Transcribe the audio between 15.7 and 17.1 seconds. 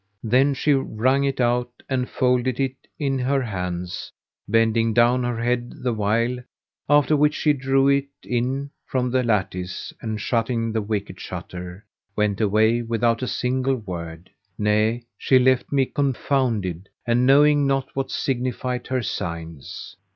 me confounded